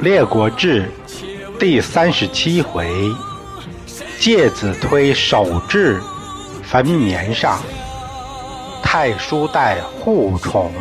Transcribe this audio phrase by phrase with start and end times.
[0.00, 0.90] 列国志
[1.58, 2.88] 第三十七回，
[4.18, 6.00] 介子推手至
[6.62, 7.58] 坟棉上，
[8.82, 10.72] 太叔带护宠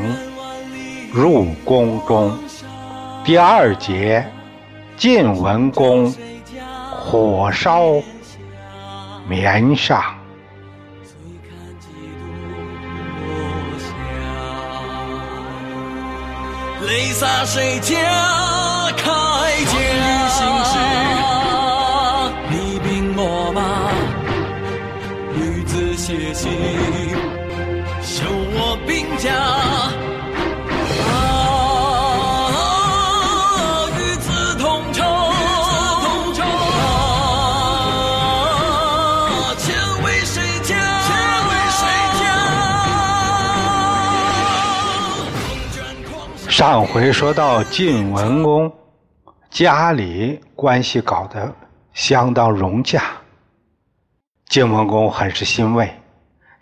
[1.12, 2.34] 入宫中。
[3.26, 4.26] 第二节，
[4.96, 6.14] 晋文公
[6.90, 8.02] 火烧
[9.28, 10.19] 棉上。
[16.90, 17.96] 泪洒谁家
[18.98, 19.06] 铠
[19.66, 19.76] 甲？
[22.50, 23.62] 你兵我马，
[25.36, 26.52] 女子写信，
[28.02, 29.30] 修我兵家。
[46.60, 48.70] 上回说到晋文公
[49.50, 51.56] 家里关系搞得
[51.94, 53.02] 相当融洽，
[54.50, 55.90] 晋文公很是欣慰，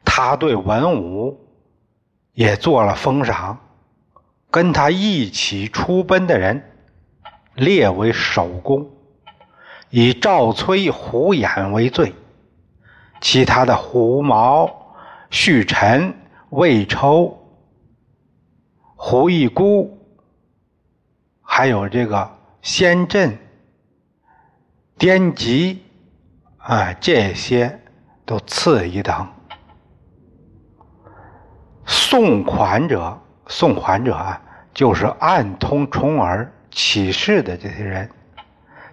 [0.05, 1.35] 他对文武
[2.33, 3.57] 也做了封赏，
[4.51, 6.63] 跟他一起出奔的人
[7.55, 8.87] 列为首功，
[9.89, 12.13] 以赵崔、胡衍为罪，
[13.19, 14.93] 其他的胡毛、
[15.31, 16.13] 胥臣、
[16.51, 17.35] 魏抽。
[18.99, 19.95] 胡一孤，
[21.43, 22.29] 还有这个
[22.63, 23.37] 先镇、
[24.97, 25.83] 滇籍，
[26.57, 27.79] 啊，这些
[28.25, 29.25] 都次一等。
[31.85, 33.17] 送款者，
[33.47, 34.41] 送款者啊，
[34.73, 38.09] 就是暗通重耳起事的这些人，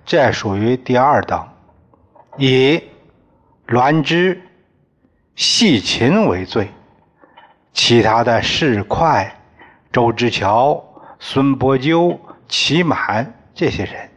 [0.05, 1.49] 这属于第二等，
[2.37, 2.81] 以
[3.67, 4.41] 栾枝、
[5.35, 6.69] 细秦为罪，
[7.73, 9.31] 其他的市侩。
[9.95, 10.85] 周之乔、
[11.21, 12.19] 孙伯鸠、
[12.49, 14.11] 齐满这些人，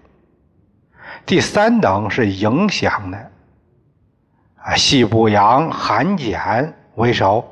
[1.24, 3.32] 第三等是影响的，
[4.56, 7.46] 啊，细不扬、韩简为首，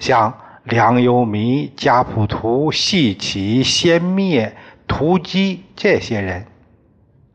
[0.00, 4.52] 像梁幽弥、家谱图、细起、先灭、
[4.88, 6.44] 屠基这些人，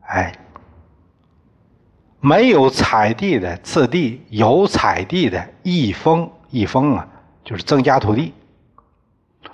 [0.02, 0.34] 哎，
[2.20, 7.08] 没有采地的次第，有采地的一封一封啊，
[7.42, 8.34] 就是增加土地。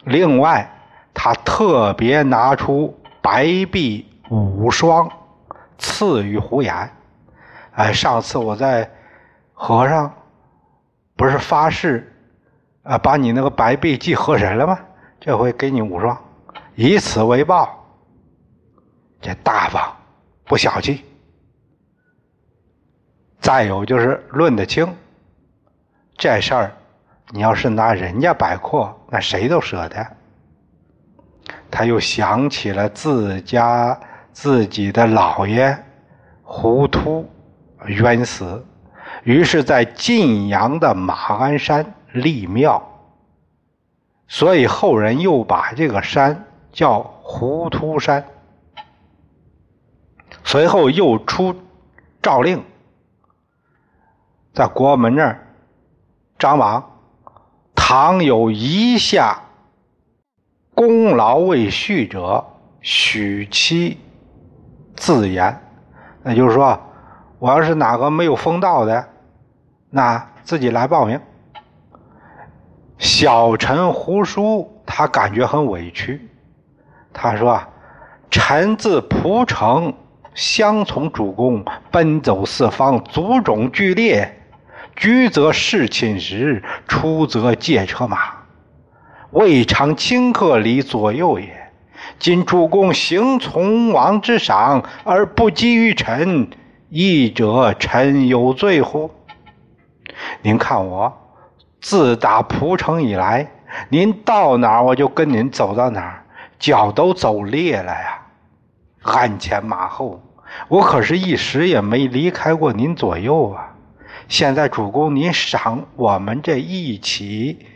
[0.07, 0.71] 另外，
[1.13, 5.11] 他特别拿出白璧五双
[5.79, 6.89] 赐予胡衍。
[7.73, 8.89] 哎，上次我在
[9.53, 10.15] 和尚
[11.17, 12.13] 不是发誓
[12.85, 14.79] 啊，把你那个白璧寄河神了吗？
[15.19, 16.17] 这回给你五双，
[16.77, 17.85] 以此为报。
[19.21, 19.97] 这大方
[20.45, 21.05] 不小气。
[23.41, 24.95] 再有就是论得清
[26.17, 26.73] 这事儿。
[27.31, 30.07] 你要是拿人家摆阔，那谁都舍得。
[31.71, 33.99] 他又想起了自家
[34.33, 35.77] 自己的老爷
[36.43, 37.29] 胡突
[37.87, 38.65] 冤死，
[39.25, 42.81] 于是，在晋阳的马鞍山立庙，
[44.29, 48.25] 所以后人又把这个山叫胡突山。
[50.45, 51.55] 随后又出
[52.23, 52.63] 诏令，
[54.55, 55.45] 在国门那儿
[56.39, 56.93] 张网。
[57.89, 59.39] 倘有遗下
[60.75, 62.45] 功劳未续者，
[62.81, 63.97] 许其
[64.97, 65.57] 自言。
[66.25, 66.77] 那就是说，
[67.39, 69.09] 我要是哪个没有封道的，
[69.89, 71.21] 那自己来报名。
[72.99, 76.29] 小臣胡叔，他感觉很委屈。
[77.13, 77.63] 他说
[78.29, 79.95] ：“臣自蒲城
[80.35, 84.29] 相从主公，奔走四方，族种剧烈。”
[84.97, 88.19] 居则侍寝食，出则借车马，
[89.31, 91.71] 未尝顷刻离左右也。
[92.19, 96.49] 今主公行从王之赏，而不给于臣，
[96.89, 99.11] 义者臣有罪乎？
[100.41, 101.13] 您看我
[101.81, 103.51] 自打蒲城以来，
[103.91, 106.25] 您到哪儿我就跟您走到哪儿，
[106.59, 108.23] 脚都走裂了呀，
[109.03, 110.23] 鞍前马后，
[110.69, 113.66] 我可是一时也没离开过您左右啊。
[114.29, 117.67] 现在主公，您赏我们这一起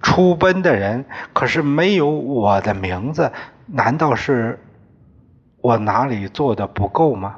[0.00, 3.32] 出奔的人，可是没有我的名字，
[3.66, 4.58] 难道是
[5.60, 7.36] 我哪里做的不够吗？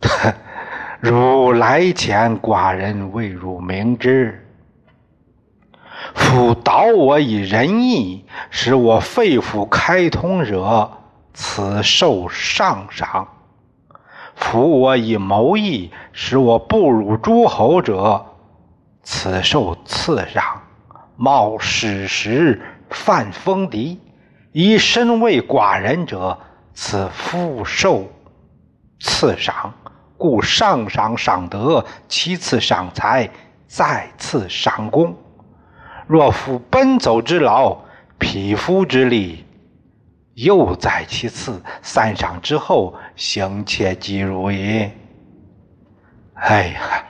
[1.00, 4.38] 如来前，寡人未汝明之。
[6.14, 10.90] 夫导我以仁义，使我肺腑开通者，
[11.32, 13.28] 此受上赏。
[14.42, 18.26] 服我以谋义，使我不辱诸侯者，
[19.02, 20.60] 此受次赏；
[21.16, 22.60] 冒矢石，
[22.90, 23.98] 犯锋敌，
[24.52, 26.38] 以身为寡人者，
[26.74, 28.04] 此复受
[29.00, 29.72] 赐赏，
[30.18, 33.30] 故上赏赏德，其次赏财，
[33.66, 35.16] 再次赏功。
[36.06, 37.78] 若夫奔走之劳，
[38.18, 39.46] 匹夫之力，
[40.42, 41.62] 又在其次。
[41.82, 44.90] 三赏之后，行切即如也。
[46.34, 47.04] 哎呀，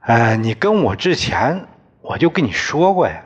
[0.00, 1.66] 呃，你跟我之前
[2.00, 3.22] 我就跟你说过呀，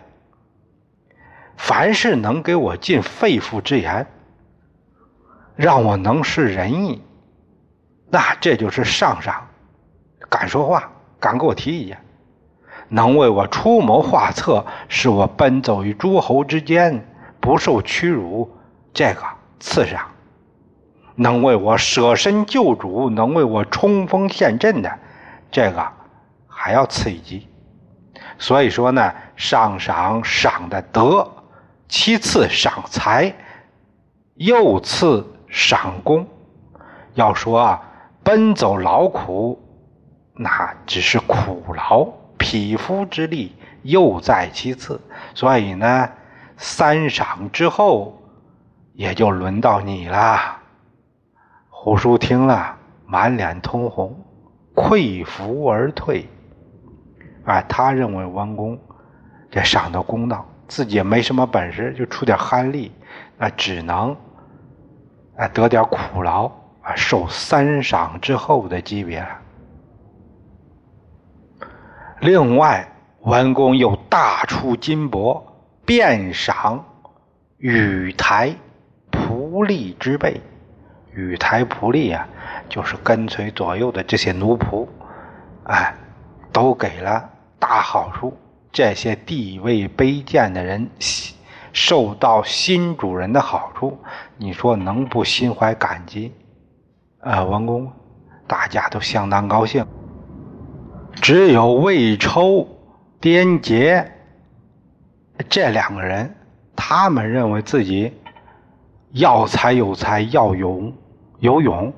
[1.57, 4.07] 凡是能给我尽肺腑之言，
[5.55, 7.03] 让我能施仁义，
[8.11, 9.49] 那这就是上赏。
[10.29, 11.99] 敢说话，敢给我提意见，
[12.89, 17.07] 能为我出谋划策，使我奔走于诸侯之间
[17.41, 18.51] 不受屈辱，
[18.97, 19.21] 这个
[19.61, 20.01] 赐上。
[21.17, 24.99] 能为我舍身救主，能为我冲锋陷阵的，
[25.51, 25.87] 这个
[26.49, 27.47] 还要赐一级。
[28.39, 31.31] 所以说呢，上赏赏的德，
[31.87, 33.35] 其次赏财，
[34.37, 36.27] 又次赏功。
[37.13, 37.83] 要说啊，
[38.23, 39.63] 奔走劳苦，
[40.33, 42.07] 那只是苦劳，
[42.39, 44.99] 匹夫之力又在其次。
[45.35, 46.09] 所以呢，
[46.57, 48.23] 三赏之后，
[48.97, 50.57] 也就轮到你了。
[51.69, 52.77] 胡叔听了，
[53.07, 54.19] 满脸通红，
[54.75, 56.27] 愧服而退。
[57.45, 58.77] 啊，他认为文公
[59.51, 62.91] 这赏的公道，自己也没什么本事，就出点汗力，
[63.39, 64.17] 那只能
[65.37, 66.47] 啊得点苦劳
[66.83, 69.25] 啊，受三赏之后的级别。
[72.21, 72.89] 另外，
[73.21, 75.41] 文公又大出金帛，
[75.85, 76.85] 遍赏
[77.59, 78.57] 羽台
[79.57, 80.39] 仆隶之辈。
[81.15, 82.29] 羽台仆隶啊，
[82.69, 84.87] 就是跟随左右的这些奴仆，
[85.65, 85.95] 哎，
[86.53, 87.27] 都给了
[87.59, 88.37] 大好处。
[88.71, 90.91] 这些地位卑贱的人
[91.73, 93.99] 受到新主人的好处，
[94.37, 96.35] 你说能不心怀感激？
[97.21, 97.91] 啊，文公，
[98.47, 99.87] 大家都相当高兴。
[101.15, 102.69] 只有魏抽、
[103.19, 104.13] 颠杰
[105.49, 106.37] 这两个人，
[106.77, 108.13] 他们认为自己
[109.17, 110.93] 要才有才，要勇。
[111.39, 111.93] 有勇，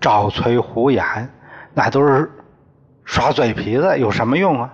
[0.00, 1.28] 赵崔胡言，
[1.74, 2.30] 那都是
[3.04, 4.72] 耍嘴皮子，有什么用啊？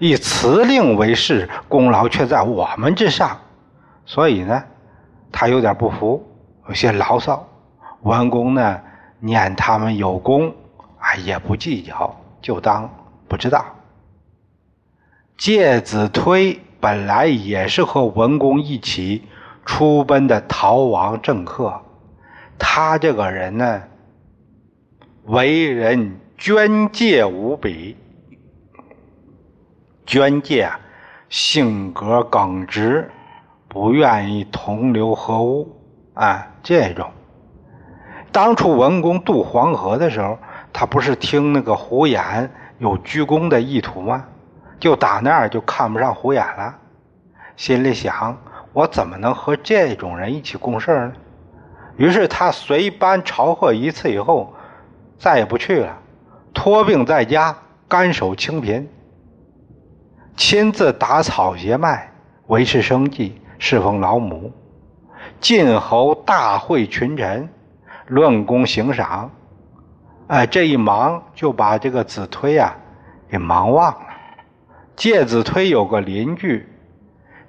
[0.00, 3.38] 以辞令为事，功劳却在我们之上，
[4.04, 4.64] 所以呢，
[5.30, 6.24] 他有点不服，
[6.68, 7.48] 有些牢骚。
[8.02, 8.80] 文公呢，
[9.20, 10.52] 念他们有功，
[10.98, 12.90] 啊，也不计较，就当
[13.28, 13.64] 不知道。
[15.36, 19.24] 介子推本来也是和文公一起
[19.64, 21.80] 出奔的逃亡政客。
[22.58, 23.82] 他这个人呢，
[25.24, 27.96] 为人捐介无比。
[30.04, 30.70] 捐介
[31.28, 33.10] 性格耿直，
[33.68, 35.80] 不愿意同流合污
[36.14, 36.48] 啊。
[36.62, 37.10] 这种，
[38.30, 40.38] 当初文公渡黄河的时候，
[40.72, 42.48] 他不是听那个胡衍
[42.78, 44.24] 有鞠躬的意图吗？
[44.78, 46.76] 就打那儿就看不上胡衍了，
[47.56, 48.36] 心里想：
[48.72, 51.12] 我怎么能和这种人一起共事呢？
[51.96, 54.54] 于是他随班朝贺一次以后，
[55.18, 55.98] 再也不去了，
[56.54, 57.54] 托病在家，
[57.86, 58.88] 甘守清贫，
[60.36, 62.10] 亲自打草鞋卖，
[62.46, 64.50] 维持生计，侍奉老母。
[65.38, 67.48] 晋侯大会群臣，
[68.06, 69.30] 论功行赏，
[70.28, 72.74] 哎，这一忙就把这个子推啊
[73.28, 74.06] 给忙忘了。
[74.96, 76.66] 介子推有个邻居，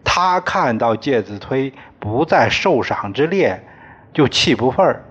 [0.04, 3.64] 他看到介子推不在受赏之列。
[4.14, 5.06] 就气不忿儿，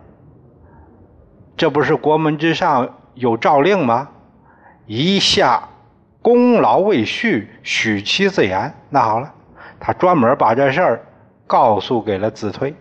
[1.57, 4.11] 这不是国门之上有诏令吗？
[4.87, 5.69] 一下
[6.23, 8.73] 功劳未续，许其自言。
[8.91, 9.35] 那好了，
[9.81, 11.03] 他专门把这事儿
[11.49, 12.73] 告诉给了子推。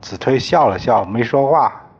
[0.00, 1.90] 子推笑了笑，没说话。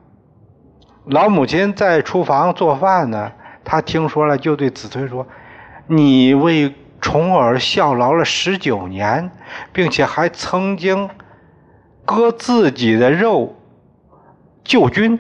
[1.07, 3.33] 老母亲在厨房做饭呢，
[3.64, 5.26] 他听说了，就对子推说
[5.88, 9.31] ：“你为重耳效劳了十九年，
[9.73, 11.09] 并且还曾经……”
[12.11, 13.55] 割自己的肉
[14.64, 15.19] 救军，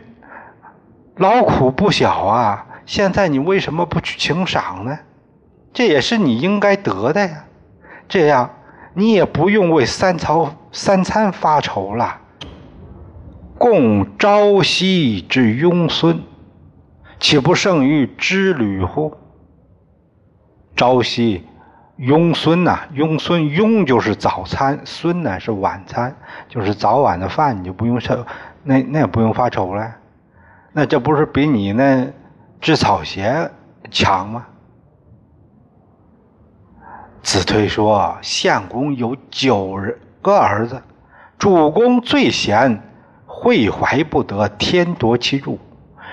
[1.16, 2.66] 劳苦不小啊！
[2.86, 4.98] 现在你为什么不去请赏呢？
[5.74, 7.44] 这也是你应该得的呀。
[8.08, 8.48] 这样
[8.94, 12.22] 你也不用为三朝三餐发愁了。
[13.58, 16.22] 共朝夕之庸孙，
[17.20, 19.14] 岂不胜于织履乎？
[20.74, 21.44] 朝夕。
[21.98, 26.14] 庸孙呐，庸孙庸就是早餐，孙呢是晚餐，
[26.48, 28.24] 就是早晚的饭，你就不用愁，
[28.62, 29.94] 那那也不用发愁了。
[30.72, 32.06] 那这不是比你那
[32.60, 33.50] 织草鞋
[33.90, 34.46] 强吗？
[37.20, 39.76] 子推说：“献公有九
[40.22, 40.80] 个儿子，
[41.36, 42.80] 主公最贤，
[43.26, 45.58] 惠怀不得天夺其主。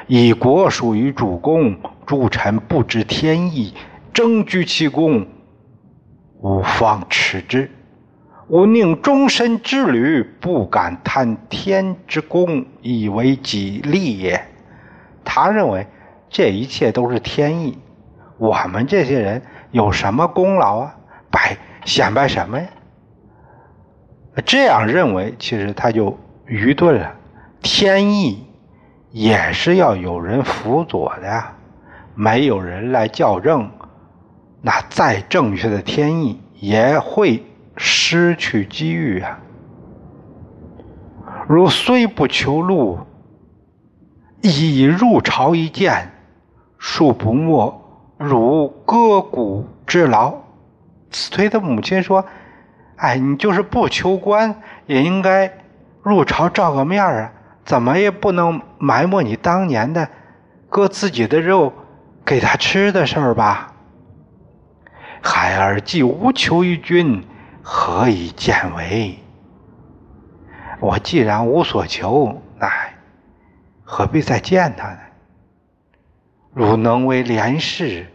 [0.08, 1.76] 以国属于主公，
[2.06, 3.74] 诸臣不知天意，
[4.14, 5.26] 争居其功，
[6.46, 7.72] 吾方耻之。
[8.50, 14.40] 吾宁终身之旅，不敢贪天之功，以为己利也。
[15.24, 15.88] 他认为
[16.30, 17.80] 这一切都是天意，
[18.38, 20.96] 我们这些人有什么功劳啊？
[21.32, 22.68] 摆显摆什么呀？
[24.46, 27.16] 这样认为，其实他就愚钝了。
[27.64, 28.48] 天意
[29.10, 31.56] 也是要有人辅佐的呀，
[32.14, 33.72] 没有人来校正，
[34.66, 37.44] 那再正确的天意也会。
[37.78, 39.38] 失去机遇啊！
[41.46, 43.00] 如虽不求禄，
[44.40, 46.10] 已入朝一见，
[46.80, 50.36] 恕不没如割骨之劳。
[51.10, 52.26] 子推的母亲说
[52.96, 55.52] ：“哎，你就是不求官，也应该
[56.02, 57.34] 入朝照个面啊！
[57.66, 60.08] 怎么也不能埋没你当年的
[60.70, 61.74] 割自己的肉
[62.24, 63.74] 给他吃的事儿吧？”
[65.26, 67.24] 孩儿既无求于君。
[67.68, 69.18] 何以见为？
[70.80, 72.70] 我既然无所求，那
[73.84, 75.00] 何必再见他呢？
[76.54, 78.06] 汝能为连氏，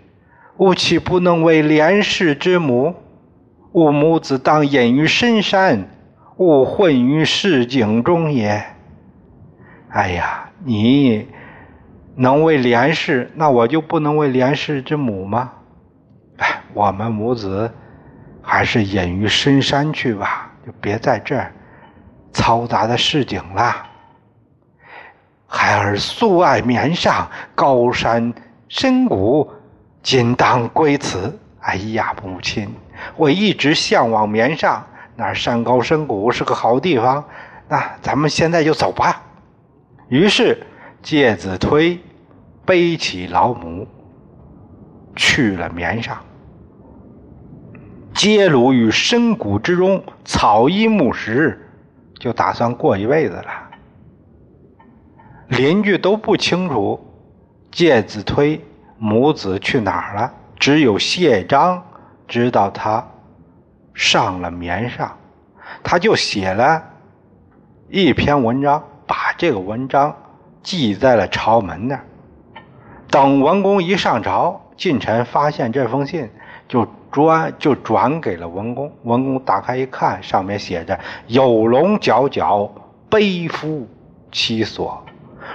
[0.57, 2.95] 吾岂不能为连氏之母？
[3.73, 5.89] 吾母子当隐于深山，
[6.37, 8.65] 勿混于市井中也。
[9.89, 11.27] 哎呀，你
[12.15, 15.55] 能为连氏，那我就不能为连氏之母吗？
[16.75, 17.71] 我们母子。
[18.43, 21.53] 还是隐于深山去吧，就别在这儿
[22.33, 23.87] 嘈杂的市井了。
[25.47, 28.33] 孩儿素爱绵上高山
[28.67, 29.49] 深谷，
[30.03, 31.39] 今当归此。
[31.61, 32.75] 哎呀，母亲，
[33.15, 34.85] 我一直向往绵上，
[35.15, 37.23] 那儿山高深谷，是个好地方。
[37.69, 39.23] 那咱们现在就走吧。
[40.09, 40.67] 于是
[41.03, 42.01] 介子推
[42.65, 43.87] 背起老母，
[45.15, 46.17] 去了绵上。
[48.21, 51.59] 揭鲁于深谷之中，草衣木食，
[52.19, 53.47] 就打算过一辈子了。
[55.49, 57.03] 邻居都不清楚
[57.71, 58.63] 介子推
[58.99, 61.83] 母子去哪儿了，只有谢章
[62.29, 63.09] 知道他
[63.95, 65.17] 上了绵上，
[65.83, 66.85] 他就写了
[67.89, 70.15] 一篇文章，把这个文章
[70.63, 72.05] 记在了朝门那儿。
[73.09, 76.29] 等文公一上朝，近臣发现这封信，
[76.69, 76.87] 就。
[77.11, 82.71] 砖就转给了文公，文公打开一看，上面写着“有龙皎皎，
[83.09, 83.89] 背负
[84.31, 85.05] 其所，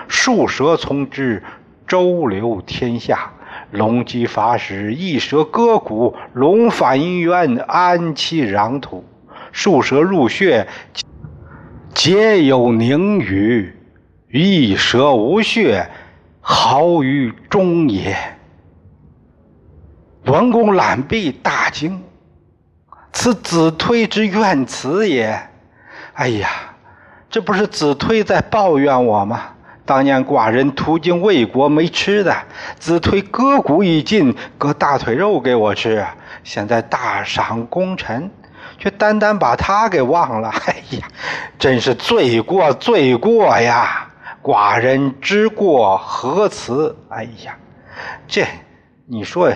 [0.07, 1.41] 树蛇从之，
[1.87, 3.31] 周流天下。
[3.71, 9.03] 龙击伐时，一蛇割骨，龙返于原，安其壤土。
[9.51, 10.67] 树蛇入穴，
[11.93, 13.73] 皆有宁语。
[14.29, 15.87] 一蛇无穴，
[16.41, 18.15] 毫于中也。”
[20.25, 22.03] 文公览毕，大惊
[23.13, 25.39] ：“此子推之怨辞也！
[26.13, 26.49] 哎呀，
[27.29, 29.41] 这不是子推在抱怨我吗？
[29.85, 32.35] 当年寡人途经魏国没吃的，
[32.79, 36.03] 子推割骨已尽，割大腿肉给我吃。
[36.43, 38.31] 现在大赏功臣，
[38.79, 40.49] 却单单把他给忘了。
[40.49, 41.07] 哎呀，
[41.59, 44.07] 真是罪过罪过呀！
[44.41, 46.97] 寡人之过何辞？
[47.09, 47.55] 哎呀，
[48.27, 48.43] 这
[49.05, 49.55] 你说呀？”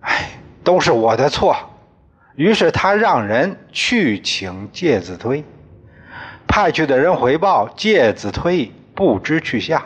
[0.00, 0.30] 哎，
[0.64, 1.56] 都是我的错。
[2.34, 5.44] 于是他让人去请介子推，
[6.46, 9.82] 派去的人回报介子推不知去向。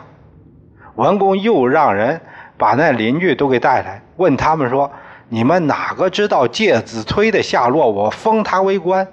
[0.95, 2.21] 文公又让人
[2.57, 4.91] 把那邻居都给带来，问他们说
[5.29, 7.89] ：“你们哪个知道介子推的下落？
[7.89, 9.07] 我封他为官。”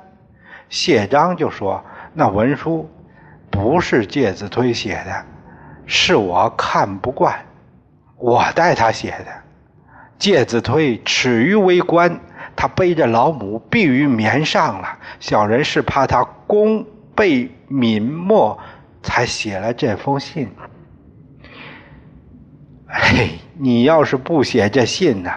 [0.69, 2.88] 谢章就说：“那文书
[3.50, 5.25] 不是介子推写的，
[5.87, 7.35] 是我看不惯，
[8.16, 9.26] 我代他写的。”
[10.21, 12.21] 介子推耻于为官，
[12.55, 14.99] 他背着老母避于绵上了。
[15.19, 16.85] 小人是怕他功
[17.15, 18.59] 被泯没，
[19.03, 20.50] 才写了这封信。
[22.87, 25.33] 嘿，你要是不写这信呢，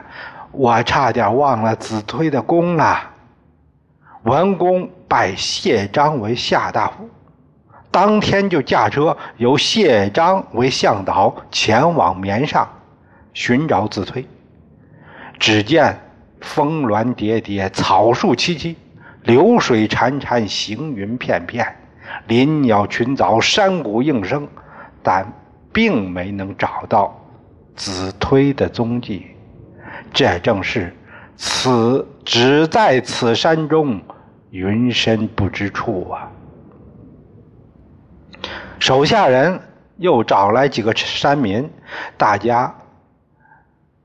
[0.51, 3.09] 我差点忘了子推的功了。
[4.23, 7.09] 文公拜谢章为下大夫，
[7.89, 12.67] 当天就驾车由谢章为向导前往绵上
[13.33, 14.27] 寻找子推。
[15.43, 15.99] 只见
[16.39, 18.77] 峰峦叠叠，草树萋萋，
[19.23, 21.67] 流水潺潺，行云片片，
[22.27, 24.47] 林鸟群藻，山谷应声，
[25.03, 25.29] 但
[25.73, 27.13] 并没能找到
[27.75, 29.27] 子推的踪迹。
[30.13, 30.95] 这正是
[31.35, 33.99] 此只在此山中
[34.51, 36.31] 云深不知处啊。
[38.79, 39.59] 手下人
[39.97, 41.69] 又找来几个山民，
[42.15, 42.73] 大家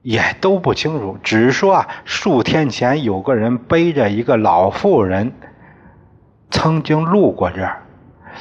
[0.08, 5.34] 也都不清楚，只说啊，数天前有个人背着一个老妇人，
[6.50, 7.82] 曾经路过这儿，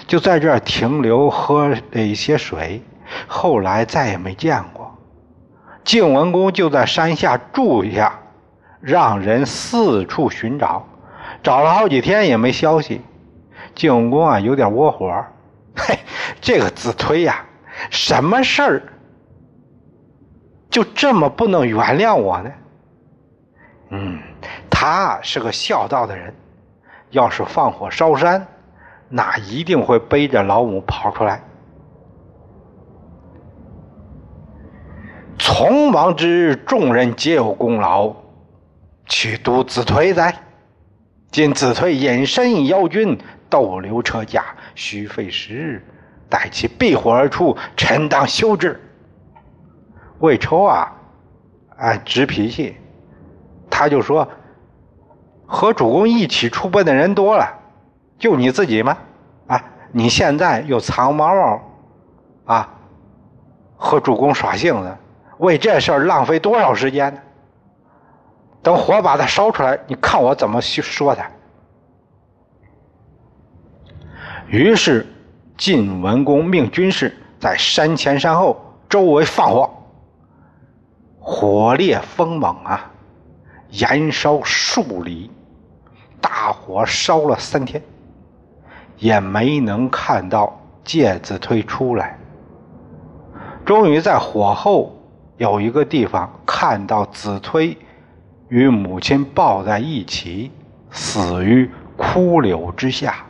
[0.08, 2.82] 就在这儿停留喝了一些水，
[3.28, 4.98] 后来再也没见过。
[5.84, 8.18] 晋文公就在山下住下，
[8.80, 10.88] 让人四处寻找，
[11.44, 13.02] 找了好几天也没消息。
[13.76, 15.26] 晋文公啊，有点窝火。
[15.76, 16.00] 嘿，
[16.40, 17.44] 这个子推呀，
[17.90, 18.84] 什么事儿
[20.78, 22.52] 就这么不能原谅我呢？
[23.90, 24.20] 嗯，
[24.70, 26.32] 他是个孝道的人，
[27.10, 28.46] 要是放火烧山，
[29.10, 31.42] 那一定会背着老母跑出来。
[35.40, 38.14] 从亡之日，众人皆有功劳，
[39.08, 40.32] 去督子推哉？
[41.32, 43.18] 今子推隐身邀军，
[43.50, 44.46] 逗留车驾。
[44.76, 45.84] 须费时日，
[46.30, 48.80] 待其避火而出，臣当休之。
[50.20, 50.92] 魏抽啊，
[51.78, 52.76] 哎，直脾气，
[53.70, 54.28] 他就说
[55.46, 57.48] ：“和主公一起出奔的人多了，
[58.18, 58.98] 就你自己吗？
[59.48, 61.62] 啊，你现在又藏猫猫，
[62.46, 62.70] 啊，
[63.76, 64.98] 和主公耍性子，
[65.38, 67.20] 为这事儿浪费多少时间呢？
[68.64, 71.30] 等火把它烧出来，你看我怎么去说他。”
[74.48, 75.06] 于是，
[75.58, 79.70] 晋文公命军士在山前山后周围放火，
[81.30, 82.90] 火烈风猛啊，
[83.70, 85.30] 燃烧数里，
[86.22, 87.84] 大火烧了三天，
[88.98, 92.18] 也没能看到介子推出来。
[93.66, 94.96] 终于在火后
[95.36, 97.78] 有一个地方看到子推
[98.48, 100.50] 与母亲抱在一起，
[100.92, 103.26] 死于枯柳之下。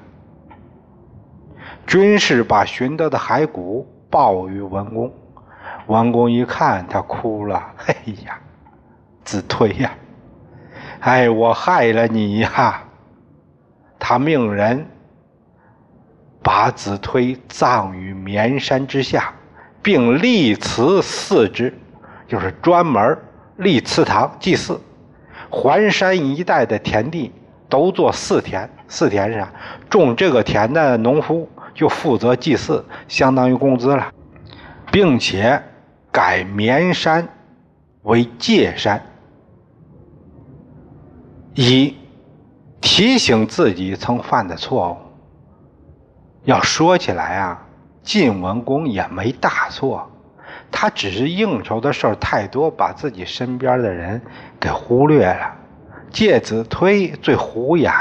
[1.87, 5.11] 军士把寻得的骸骨报与文公，
[5.87, 7.71] 王公一看，他哭了。
[7.87, 7.95] 哎
[8.25, 8.39] 呀，
[9.23, 9.91] 子推呀，
[10.99, 12.83] 哎，我害了你呀！
[13.99, 14.85] 他命人
[16.43, 19.33] 把子推葬于绵山之下，
[19.81, 21.73] 并立祠祀之，
[22.27, 23.17] 就是专门
[23.57, 24.79] 立祠堂祭祀。
[25.49, 27.33] 环山一带的田地
[27.67, 29.51] 都做祀田，祀田是啥？
[29.89, 31.49] 种这个田的农夫。
[31.77, 34.11] 就负责祭祀，相当于工资了，
[34.91, 35.61] 并且
[36.17, 37.29] 改绵山
[38.01, 38.99] 为界山，
[41.53, 41.95] 以
[42.81, 44.97] 提醒自己曾犯的错误。
[46.43, 47.63] 要说起来啊，
[48.01, 50.09] 晋文公也没大错，
[50.71, 54.19] 他只是应酬的事儿太多，把自己身边的人
[54.59, 55.53] 给忽略了。
[56.09, 57.93] 介子推最胡言，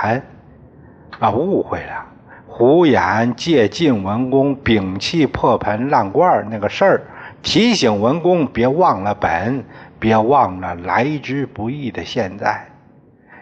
[1.19, 2.07] 啊，误会了。
[2.49, 7.03] 胡言借晋文公摒弃破盆烂罐那个事儿，
[7.47, 9.65] 提醒文公别忘了本，
[10.01, 12.67] 别忘了来之不易的现在。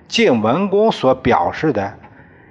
[0.06, 1.94] 晋文公所表示的，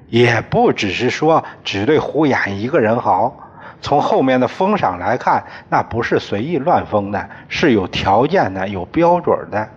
[0.07, 3.37] 也不只是说只对胡眼一个人好。
[3.81, 9.69] 从后面的封赏来看，那不是随意乱封的，是有条件的，有标准的，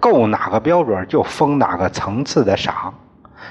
[0.00, 2.92] 够哪个标准就封哪个层次的赏。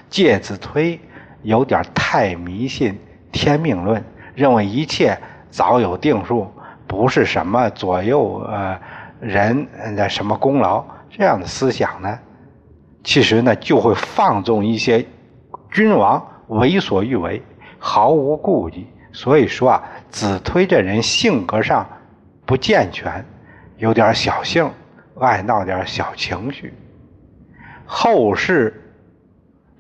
[0.10, 1.00] 介子推。
[1.44, 3.00] 有点太迷信
[3.32, 4.04] 天命论，
[4.36, 5.18] 认为一切
[5.50, 6.52] 早有定数，
[6.90, 8.78] 不是什么左右呃
[9.22, 12.20] 人的什么功劳这样的思想呢？
[13.04, 15.06] 其实呢，就会放纵一些
[15.72, 17.42] 君王为所欲为，
[17.78, 18.88] 毫无顾忌。
[19.14, 21.88] 所以说啊，子推这人性格上
[22.48, 23.24] 不健全，
[23.78, 24.70] 有点小性，
[25.20, 26.74] 爱闹点小情绪。
[27.86, 28.74] 后世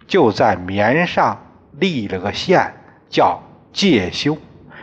[0.05, 1.37] 就在棉上。
[1.73, 2.73] 立了个县，
[3.09, 3.41] 叫
[3.71, 4.35] 介休，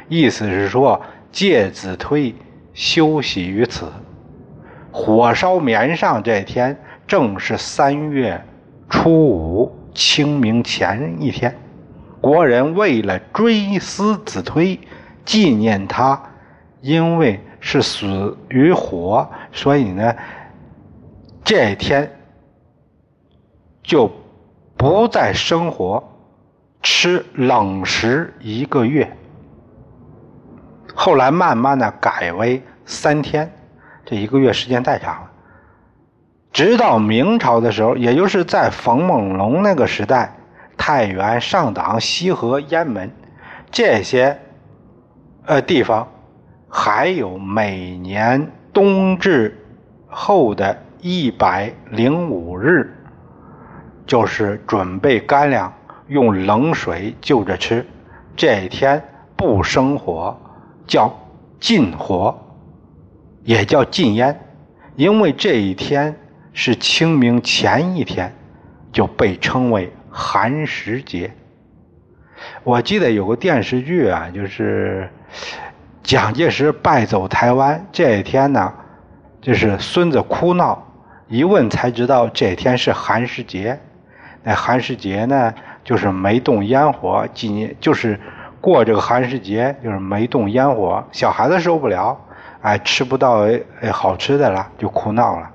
[0.08, 0.98] 意思是说
[1.36, 2.34] 介子推
[2.72, 3.92] 休息于此。
[4.90, 8.42] 火烧绵上这天，正是三月
[8.88, 11.54] 初五，清明前一天。
[12.22, 14.80] 国人为了追思子推，
[15.26, 16.18] 纪念他，
[16.80, 20.16] 因为是死于火，所以呢，
[21.44, 22.10] 这天
[23.82, 24.10] 就
[24.74, 26.02] 不再生火。
[26.82, 29.14] 吃冷食一个月，
[30.96, 33.52] 后来慢慢的改为三天，
[34.06, 35.30] 这一个月时间太长了。
[36.50, 40.34] 直到明朝的时候，也就是在冯梦龙那个时代，
[40.76, 43.10] 太原、上党、西河、雁门
[43.70, 44.38] 这些
[45.44, 46.08] 呃地方，
[46.70, 49.62] 还有每年冬至
[50.08, 52.90] 后的一百零五日，
[54.06, 55.70] 就是准备干粮。
[56.08, 57.84] 用冷水就着吃。
[58.36, 59.02] 这一天
[59.34, 60.38] 不生火，
[60.86, 61.12] 叫
[61.58, 62.38] 禁火，
[63.42, 64.40] 也叫禁烟，
[64.94, 66.16] 因为这一天
[66.52, 68.34] 是清明前一天，
[68.92, 71.32] 就被称为寒食节。
[72.64, 75.10] 我记得有个电视剧啊，就是
[76.02, 78.72] 蒋介石败走台湾这一天呢，
[79.40, 80.86] 就是孙子哭闹，
[81.28, 83.80] 一问才知道这天是寒食节。
[84.42, 88.20] 那寒食节呢，就是没动烟火，纪念就是
[88.66, 91.04] 过这个寒食节，就是没动烟火。
[91.12, 92.20] 小孩子受不了，
[92.62, 93.46] 哎，吃不到
[93.80, 95.48] 哎好吃的了，就哭闹了。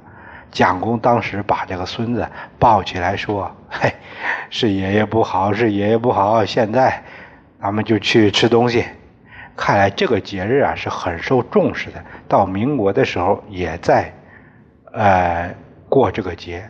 [0.49, 2.25] 蒋公当时把这个孙子
[2.57, 3.93] 抱起来说：“嘿，
[4.49, 6.45] 是爷爷不好，是爷爷不好。
[6.45, 7.03] 现在
[7.61, 8.85] 咱们就去吃东西。
[9.57, 12.01] 看来这个节日啊是很受重视的。
[12.29, 14.13] 到民国的时候也在
[14.93, 15.53] 呃
[15.89, 16.69] 过这个节。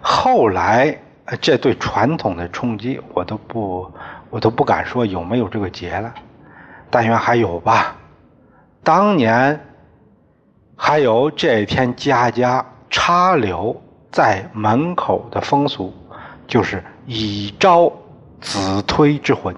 [0.00, 0.98] 后来
[1.40, 3.90] 这对传统的冲击，我都不
[4.30, 6.14] 我都不敢说有没有这个节了。
[6.90, 7.96] 但愿还有吧。
[8.82, 9.58] 当年。”
[10.74, 13.80] 还有这一天，家家插柳
[14.10, 15.94] 在门口的风俗，
[16.48, 17.92] 就是以招
[18.40, 19.54] 子推之魂；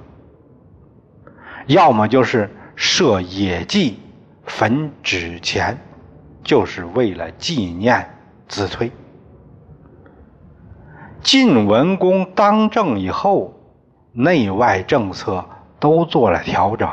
[1.66, 3.98] 要么就是设野祭、
[4.44, 5.78] 焚纸钱，
[6.42, 8.06] 就是为了纪念
[8.46, 8.92] 子推。
[11.24, 13.54] 晋文公当政以后，
[14.12, 15.42] 内外政策
[15.80, 16.86] 都做了调整。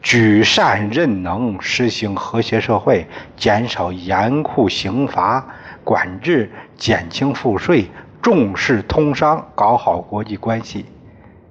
[0.00, 5.44] 举善任能，实行和谐社会，减少严酷刑罚
[5.82, 7.90] 管制，减轻赋税，
[8.22, 10.86] 重视通商，搞好国际关系，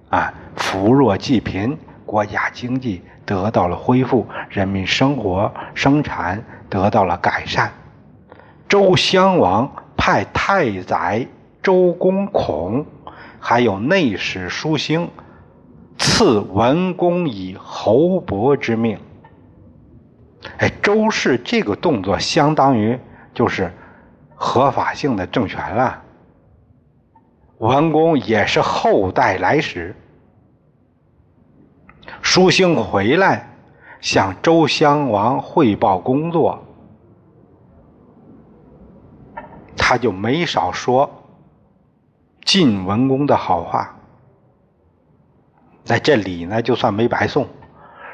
[0.09, 7.69] 啊，扶弱济贫，国家经济得到了恢复，人民生活生产得到了改善。
[8.69, 11.27] 周襄王派太宰
[11.65, 12.85] 周公孔，
[13.39, 15.09] 还有内史舒兴。
[15.97, 18.99] 赐文公以侯伯之命。
[20.59, 22.99] 哎，周氏这个动作相当于
[23.33, 23.73] 就是
[24.35, 26.03] 合法性的政权了。
[27.57, 29.95] 文公也是后代来使。
[32.21, 33.49] 书兴回来
[34.01, 36.63] 向周襄王汇报工作，
[39.75, 41.09] 他就没少说
[42.45, 43.93] 晋文公的好话。
[45.83, 47.45] 在这里呢，就算没白送。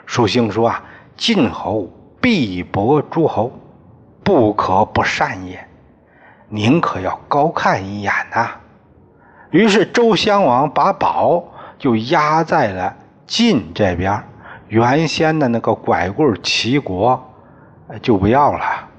[0.06, 0.84] 书兴说啊
[1.16, 1.90] ：“晋侯
[2.20, 3.52] 必薄诸侯，
[4.24, 5.68] 不可不善也。
[6.50, 8.52] 您可要高看一眼呐。”
[9.52, 11.44] 于是周襄王把宝
[11.78, 12.96] 就压在了
[13.28, 14.24] 晋这边，
[14.70, 17.22] 原先的那个拐棍齐国
[18.02, 18.90] 就不要了。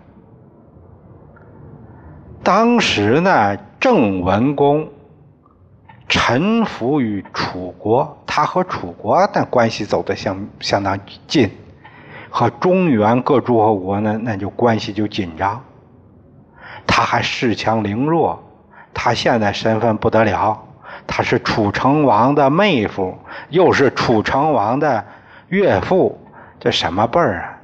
[2.42, 4.88] 当时呢，郑文公。
[6.14, 11.50] 臣服于楚国，他和楚国的关系走得相相当近，
[12.28, 15.64] 和中原各诸侯国呢，那就关系就紧张。
[16.86, 18.38] 他还恃强凌弱，
[18.92, 20.62] 他现在身份不得了，
[21.06, 23.16] 他是楚成王的妹夫，
[23.48, 25.02] 又是楚成王的
[25.48, 26.20] 岳父，
[26.60, 27.56] 这什么辈儿啊？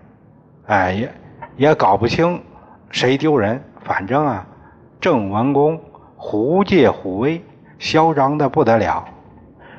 [0.68, 1.12] 哎，也
[1.58, 2.42] 也搞不清
[2.90, 3.62] 谁丢人。
[3.84, 4.46] 反正啊，
[4.98, 5.78] 郑文公
[6.16, 7.44] 狐借虎威。
[7.78, 9.04] 嚣张的不得了，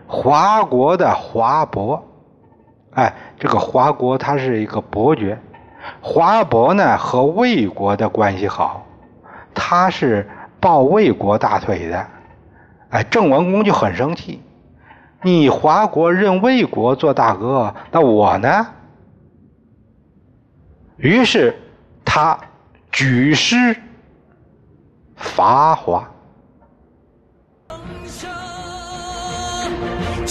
[0.07, 2.03] 华国的华伯，
[2.91, 5.37] 哎，这个华国他是一个伯爵，
[6.01, 8.85] 华伯呢和魏国的关系好，
[9.53, 12.07] 他是抱魏国大腿的，
[12.89, 14.41] 哎，郑文公就很生气，
[15.21, 18.67] 你华国认魏国做大哥，那我呢？
[20.97, 21.55] 于是
[22.03, 22.37] 他
[22.91, 23.75] 举师
[25.15, 26.09] 伐华。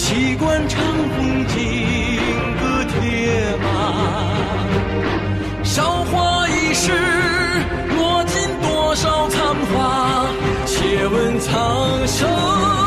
[0.09, 0.81] 机关长
[1.15, 2.19] 风金
[2.59, 3.67] 戈铁马，
[5.63, 6.91] 韶华易逝，
[7.95, 10.25] 落尽多少残花？
[10.65, 12.78] 且问苍生。